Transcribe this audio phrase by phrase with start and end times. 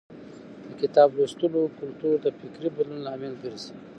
[0.67, 3.73] د کتاب لوستلو کلتور د فکري بدلون لامل ګرځي.